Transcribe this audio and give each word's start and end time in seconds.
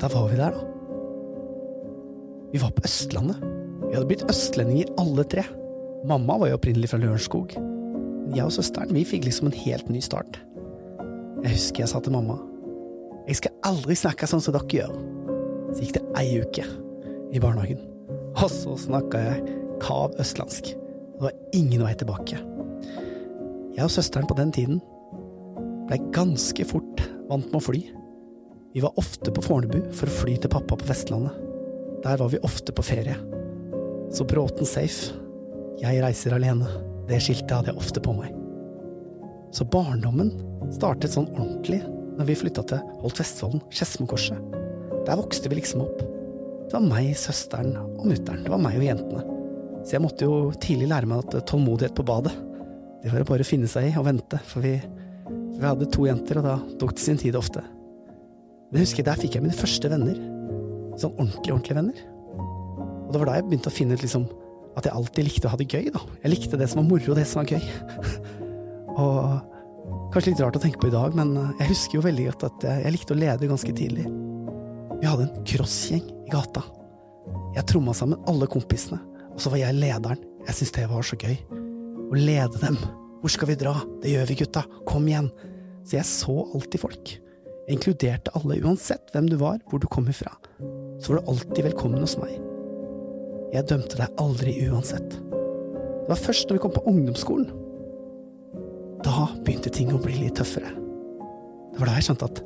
Da 0.00 0.08
var 0.12 0.28
vi 0.28 0.36
der, 0.36 0.52
da. 0.52 0.72
Vi 2.52 2.60
var 2.62 2.72
på 2.76 2.84
Østlandet. 2.84 3.40
Vi 3.86 3.94
hadde 3.94 4.08
blitt 4.08 4.26
østlendinger 4.30 4.90
alle 5.00 5.24
tre. 5.28 5.44
Mamma 6.06 6.36
var 6.40 6.50
jo 6.50 6.58
opprinnelig 6.58 6.90
fra 6.92 7.00
Lørenskog. 7.00 7.54
Men 7.56 8.34
jeg 8.36 8.46
og 8.46 8.54
søsteren 8.54 8.94
vi 8.94 9.04
fikk 9.06 9.26
liksom 9.26 9.50
en 9.50 9.56
helt 9.56 9.88
ny 9.92 10.02
start. 10.04 10.40
Jeg 11.44 11.52
husker 11.52 11.84
jeg 11.84 11.90
sa 11.92 12.00
til 12.00 12.14
mamma 12.14 12.38
Jeg 13.28 13.38
skal 13.40 13.54
aldri 13.68 13.94
snakke 13.98 14.26
sånn 14.30 14.42
som 14.42 14.54
dere 14.56 14.78
gjør. 14.78 14.96
Så 15.74 15.82
gikk 15.82 15.96
det 15.98 16.04
ei 16.18 16.40
uke 16.40 16.64
i 17.34 17.42
barnehagen, 17.42 17.80
og 18.38 18.50
så 18.52 18.76
snakka 18.78 19.20
jeg 19.20 19.56
kav 19.82 20.14
østlandsk. 20.22 20.70
Det 20.72 21.24
var 21.24 21.34
ingen 21.56 21.82
vei 21.82 21.94
tilbake. 21.98 22.38
Jeg 23.76 23.84
og 23.84 23.92
søsteren 23.92 24.28
på 24.30 24.36
den 24.38 24.52
tiden 24.54 24.78
blei 25.88 25.98
ganske 26.14 26.64
fort 26.68 27.02
vant 27.28 27.50
med 27.50 27.58
å 27.58 27.64
fly. 27.66 27.82
Vi 28.76 28.80
var 28.80 28.98
ofte 28.98 29.30
på 29.32 29.40
Fornebu 29.40 29.78
for 29.96 30.04
å 30.04 30.12
fly 30.12 30.34
til 30.36 30.50
pappa 30.52 30.76
på 30.76 30.84
Vestlandet. 30.84 31.32
Der 32.04 32.18
var 32.20 32.28
vi 32.28 32.36
ofte 32.44 32.74
på 32.76 32.82
ferie. 32.84 33.14
Så 34.12 34.26
Bråten 34.28 34.68
safe. 34.68 35.14
Jeg 35.80 36.02
reiser 36.04 36.34
alene. 36.36 36.68
Det 37.08 37.16
skiltet 37.24 37.54
hadde 37.56 37.70
jeg 37.70 37.80
ofte 37.80 38.02
på 38.04 38.12
meg. 38.18 38.34
Så 39.56 39.64
barndommen 39.72 40.34
startet 40.76 41.14
sånn 41.14 41.30
ordentlig 41.38 41.78
når 41.86 42.28
vi 42.28 42.36
flytta 42.36 42.66
til 42.68 42.82
Holt 43.00 43.16
Vestfolden, 43.22 43.62
Skedsmokorset. 43.72 44.44
Der 45.08 45.22
vokste 45.22 45.48
vi 45.48 45.56
liksom 45.56 45.86
opp. 45.86 46.02
Det 46.66 46.76
var 46.76 46.84
meg, 46.84 47.14
søsteren 47.16 47.78
og 47.80 48.04
mutter'n. 48.10 48.42
Det 48.44 48.52
var 48.52 48.60
meg 48.60 48.76
og 48.76 48.84
jentene. 48.90 49.22
Så 49.86 49.96
jeg 49.96 50.04
måtte 50.04 50.28
jo 50.28 50.50
tidlig 50.66 50.90
lære 50.92 51.08
meg 51.08 51.24
at 51.24 51.38
tålmodighet 51.48 51.96
på 51.96 52.04
badet, 52.12 52.34
det 53.00 53.08
var 53.14 53.24
bare 53.32 53.48
å 53.48 53.48
finne 53.48 53.72
seg 53.72 53.88
i 53.88 53.96
og 53.96 54.04
vente, 54.10 54.42
for 54.52 54.68
vi, 54.68 54.74
vi 55.32 55.64
hadde 55.64 55.88
to 55.96 56.04
jenter, 56.10 56.42
og 56.42 56.50
da 56.50 56.58
tok 56.76 56.92
det 56.92 57.06
sin 57.06 57.24
tid 57.24 57.40
ofte. 57.40 57.64
Men 58.70 58.80
jeg 58.80 58.88
husker 58.88 59.06
der 59.06 59.20
fikk 59.20 59.36
jeg 59.36 59.44
mine 59.44 59.56
første 59.56 59.90
venner. 59.90 60.18
Sånn 61.00 61.14
ordentlig, 61.14 61.54
ordentlige 61.54 61.78
venner. 61.78 62.02
Og 63.06 63.12
det 63.12 63.20
var 63.20 63.30
da 63.30 63.36
jeg 63.38 63.46
begynte 63.46 63.70
å 63.70 63.76
finne 63.76 63.96
ut 63.96 64.02
liksom 64.02 64.26
at 64.76 64.84
jeg 64.84 64.92
alltid 64.92 65.24
likte 65.24 65.48
å 65.48 65.52
ha 65.54 65.58
det 65.60 65.68
gøy, 65.72 65.86
da. 65.94 66.02
Jeg 66.20 66.32
likte 66.34 66.58
det 66.60 66.66
som 66.68 66.82
var 66.82 66.88
moro, 66.90 67.14
det 67.16 67.24
som 67.28 67.40
var 67.40 67.48
gøy. 67.48 67.62
og 69.00 70.10
kanskje 70.12 70.32
litt 70.32 70.42
rart 70.44 70.58
å 70.58 70.62
tenke 70.62 70.82
på 70.82 70.90
i 70.90 70.94
dag, 70.94 71.16
men 71.16 71.32
jeg 71.62 71.70
husker 71.70 71.96
jo 71.96 72.04
veldig 72.04 72.26
godt 72.28 72.46
at 72.50 72.66
jeg 72.68 72.92
likte 72.92 73.16
å 73.16 73.20
lede 73.20 73.48
ganske 73.48 73.72
tidlig. 73.78 74.04
Vi 75.00 75.08
hadde 75.08 75.28
en 75.28 75.46
crossgjeng 75.48 76.04
i 76.04 76.32
gata. 76.32 76.64
Jeg 77.56 77.68
tromma 77.70 77.94
sammen 77.96 78.20
alle 78.28 78.48
kompisene, 78.52 79.00
og 79.32 79.40
så 79.40 79.52
var 79.52 79.62
jeg 79.62 79.78
lederen. 79.80 80.20
Jeg 80.46 80.58
syntes 80.58 80.76
det 80.76 80.88
var 80.90 81.06
så 81.08 81.16
gøy. 81.20 81.38
Å 82.06 82.18
lede 82.20 82.60
dem. 82.60 82.76
Hvor 83.22 83.32
skal 83.32 83.50
vi 83.50 83.58
dra? 83.58 83.72
Det 84.02 84.12
gjør 84.12 84.28
vi, 84.28 84.40
gutta. 84.42 84.62
Kom 84.88 85.08
igjen. 85.08 85.30
Så 85.86 85.96
jeg 85.96 86.08
så 86.08 86.36
alltid 86.52 86.82
folk. 86.84 87.16
Inkluderte 87.66 88.30
alle, 88.38 88.60
uansett 88.62 89.10
hvem 89.10 89.26
du 89.26 89.36
var, 89.40 89.58
hvor 89.66 89.80
du 89.82 89.88
kom 89.90 90.06
ifra. 90.08 90.30
Så 91.02 91.12
var 91.12 91.18
du 91.18 91.30
alltid 91.32 91.64
velkommen 91.66 92.02
hos 92.04 92.14
meg. 92.20 92.36
Jeg 93.54 93.66
dømte 93.66 93.98
deg 93.98 94.20
aldri 94.22 94.54
uansett. 94.68 95.16
Det 95.16 96.12
var 96.12 96.20
først 96.20 96.46
når 96.46 96.58
vi 96.58 96.62
kom 96.62 96.74
på 96.76 96.84
ungdomsskolen. 96.86 97.48
Da 99.02 99.26
begynte 99.42 99.72
ting 99.74 99.90
å 99.94 99.98
bli 100.02 100.14
litt 100.20 100.38
tøffere. 100.38 100.70
Det 101.72 101.80
var 101.80 101.90
da 101.90 101.96
jeg 101.96 102.06
skjønte 102.06 102.28
at 102.30 102.42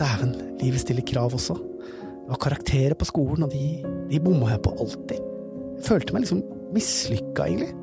dæven, 0.00 0.32
livet 0.62 0.80
stiller 0.80 1.06
krav 1.12 1.36
også. 1.36 1.58
Det 1.58 2.32
var 2.32 2.40
karakterer 2.40 2.96
på 2.96 3.10
skolen, 3.10 3.44
og 3.44 3.52
de, 3.52 3.82
de 4.08 4.22
bomma 4.24 4.54
jeg 4.54 4.64
på 4.64 4.72
alltid. 4.80 5.28
Jeg 5.76 5.86
følte 5.90 6.16
meg 6.16 6.24
liksom 6.24 6.42
mislykka, 6.72 7.44
egentlig. 7.44 7.74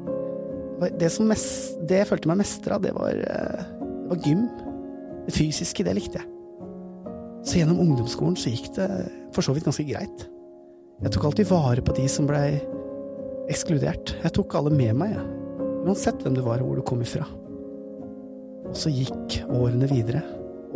Det, 0.97 1.13
mest, 1.27 1.77
det 1.85 2.01
jeg 2.01 2.09
følte 2.09 2.31
meg 2.31 2.41
mestra, 2.41 2.81
det 2.81 2.95
eh, 2.97 3.63
det 4.09 4.09
var 4.09 4.25
gym. 4.25 4.45
Det 5.27 5.37
fysiske, 5.37 5.85
det 5.85 5.97
likte 5.99 6.23
jeg. 6.23 6.38
Så 7.49 7.57
gjennom 7.57 7.79
ungdomsskolen 7.81 8.35
så 8.37 8.51
gikk 8.53 8.67
det 8.75 8.87
for 9.33 9.41
så 9.41 9.55
vidt 9.55 9.65
ganske 9.65 9.87
greit. 9.87 10.25
Jeg 11.01 11.13
tok 11.15 11.23
alltid 11.25 11.47
vare 11.49 11.81
på 11.81 11.95
de 11.97 12.03
som 12.11 12.27
blei 12.29 12.59
ekskludert. 13.49 14.13
Jeg 14.21 14.35
tok 14.35 14.53
alle 14.59 14.73
med 14.75 14.99
meg. 14.99 15.15
Uansett 15.81 16.21
hvem 16.21 16.37
du 16.37 16.43
var 16.45 16.61
og 16.61 16.69
hvor 16.69 16.77
du 16.77 16.85
kom 16.85 17.01
ifra. 17.01 17.25
Og 18.69 18.77
så 18.77 18.93
gikk 18.93 19.39
årene 19.49 19.89
videre, 19.89 20.21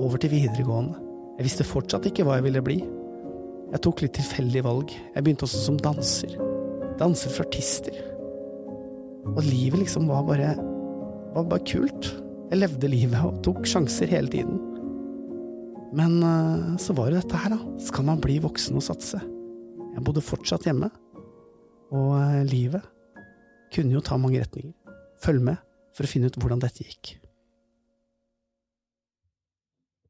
over 0.02 0.18
til 0.18 0.34
videregående. 0.34 0.98
Jeg 1.38 1.46
visste 1.46 1.68
fortsatt 1.68 2.10
ikke 2.10 2.26
hva 2.26 2.40
jeg 2.40 2.48
ville 2.48 2.66
bli. 2.66 2.80
Jeg 3.76 3.86
tok 3.86 4.02
litt 4.02 4.18
tilfeldige 4.18 4.66
valg. 4.66 4.98
Jeg 5.14 5.22
begynte 5.22 5.46
også 5.46 5.62
som 5.68 5.78
danser. 5.78 6.34
Danser 6.98 7.38
for 7.38 7.46
artister. 7.46 8.02
Og 9.36 9.44
livet 9.46 9.84
liksom 9.86 10.10
var 10.10 10.26
bare, 10.26 10.56
var 11.38 11.50
bare 11.54 11.70
kult. 11.70 12.16
Jeg 12.50 12.66
levde 12.66 12.90
livet 12.90 13.22
og 13.22 13.44
tok 13.46 13.62
sjanser 13.70 14.10
hele 14.10 14.34
tiden. 14.34 14.73
Men 15.94 16.18
uh, 16.26 16.78
så 16.82 16.96
var 16.98 17.12
det 17.12 17.22
dette 17.22 17.40
her, 17.44 17.54
da. 17.54 17.60
Skal 17.82 18.08
man 18.08 18.22
bli 18.22 18.40
voksen 18.44 18.80
og 18.80 18.86
satse? 18.86 19.22
Jeg 19.94 20.06
bodde 20.06 20.26
fortsatt 20.26 20.66
hjemme. 20.68 20.90
Og 21.94 22.16
uh, 22.18 22.42
livet 22.50 22.82
kunne 23.74 23.94
jo 23.94 24.02
ta 24.06 24.18
mange 24.18 24.42
retninger. 24.42 24.74
Følg 25.24 25.44
med 25.46 25.62
for 25.94 26.06
å 26.06 26.10
finne 26.10 26.30
ut 26.30 26.40
hvordan 26.42 26.62
dette 26.64 26.86
gikk. 26.86 27.18